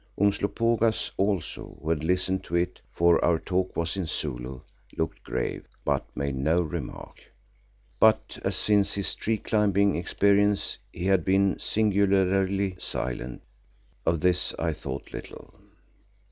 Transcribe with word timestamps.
Umslopogaas 0.19 1.11
also, 1.15 1.77
who 1.79 1.91
had 1.91 2.03
listened 2.03 2.43
to 2.45 2.55
it, 2.55 2.81
for 2.91 3.23
our 3.23 3.37
talk 3.37 3.77
was 3.77 3.95
in 3.95 4.07
Zulu, 4.07 4.61
looked 4.97 5.21
grave, 5.21 5.67
but 5.85 6.03
made 6.17 6.35
no 6.35 6.59
remark. 6.59 7.19
But 7.99 8.39
as 8.43 8.55
since 8.55 8.95
his 8.95 9.13
tree 9.13 9.37
climbing 9.37 9.93
experience 9.93 10.79
he 10.91 11.05
had 11.05 11.23
been 11.23 11.59
singularly 11.59 12.77
silent, 12.79 13.43
of 14.03 14.21
this 14.21 14.55
I 14.57 14.73
thought 14.73 15.13
little. 15.13 15.53